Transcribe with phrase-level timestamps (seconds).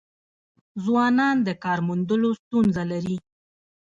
[0.83, 3.17] ځوانان د کار موندلو ستونزه لري.